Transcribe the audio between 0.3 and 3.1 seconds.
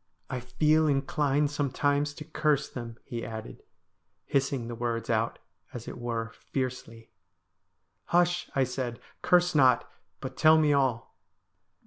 feel inclined sometimes to curse them,'